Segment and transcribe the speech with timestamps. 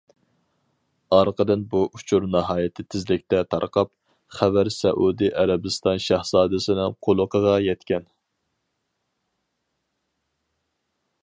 [1.17, 3.91] ئارقىدىن بۇ ئۇچۇر ناھايىتى تېزلىكتە تارقاپ،
[4.39, 8.11] خەۋەر سەئۇدى ئەرەبىستان شاھزادىسىنىڭ قۇلىقىغا يەتكەن.